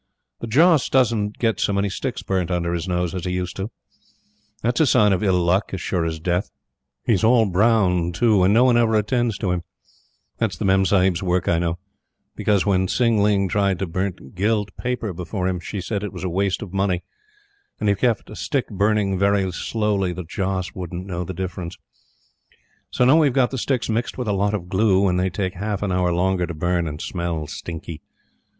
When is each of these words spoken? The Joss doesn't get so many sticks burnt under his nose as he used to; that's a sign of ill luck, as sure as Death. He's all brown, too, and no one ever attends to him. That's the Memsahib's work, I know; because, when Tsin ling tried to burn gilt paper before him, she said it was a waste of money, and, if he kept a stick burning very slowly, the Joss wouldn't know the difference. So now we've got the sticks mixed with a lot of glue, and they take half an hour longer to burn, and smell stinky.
The 0.39 0.47
Joss 0.47 0.89
doesn't 0.89 1.37
get 1.37 1.59
so 1.59 1.73
many 1.73 1.87
sticks 1.87 2.23
burnt 2.23 2.49
under 2.49 2.73
his 2.73 2.87
nose 2.87 3.13
as 3.13 3.25
he 3.25 3.31
used 3.33 3.55
to; 3.57 3.69
that's 4.63 4.79
a 4.79 4.87
sign 4.87 5.13
of 5.13 5.21
ill 5.21 5.39
luck, 5.39 5.75
as 5.75 5.79
sure 5.81 6.05
as 6.05 6.19
Death. 6.19 6.49
He's 7.05 7.23
all 7.23 7.45
brown, 7.45 8.11
too, 8.11 8.41
and 8.41 8.51
no 8.51 8.63
one 8.63 8.77
ever 8.77 8.95
attends 8.95 9.37
to 9.37 9.51
him. 9.51 9.61
That's 10.39 10.57
the 10.57 10.65
Memsahib's 10.65 11.21
work, 11.21 11.47
I 11.47 11.59
know; 11.59 11.77
because, 12.35 12.65
when 12.65 12.87
Tsin 12.87 13.19
ling 13.21 13.47
tried 13.47 13.77
to 13.77 13.85
burn 13.85 14.15
gilt 14.33 14.75
paper 14.75 15.13
before 15.13 15.47
him, 15.47 15.59
she 15.59 15.79
said 15.79 16.01
it 16.03 16.11
was 16.13 16.23
a 16.23 16.29
waste 16.29 16.63
of 16.63 16.73
money, 16.73 17.03
and, 17.79 17.87
if 17.87 17.97
he 17.99 18.01
kept 18.01 18.31
a 18.31 18.35
stick 18.35 18.69
burning 18.69 19.19
very 19.19 19.51
slowly, 19.51 20.13
the 20.13 20.23
Joss 20.23 20.73
wouldn't 20.73 21.05
know 21.05 21.23
the 21.23 21.35
difference. 21.35 21.77
So 22.89 23.05
now 23.05 23.19
we've 23.19 23.33
got 23.33 23.51
the 23.51 23.59
sticks 23.59 23.87
mixed 23.87 24.17
with 24.17 24.27
a 24.27 24.33
lot 24.33 24.55
of 24.55 24.67
glue, 24.67 25.07
and 25.07 25.19
they 25.19 25.29
take 25.29 25.53
half 25.53 25.83
an 25.83 25.91
hour 25.91 26.11
longer 26.11 26.47
to 26.47 26.55
burn, 26.55 26.87
and 26.87 26.99
smell 26.99 27.45
stinky. 27.45 28.01